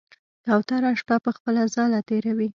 [0.45, 2.47] کوتره شپه په خپل ځاله تېروي.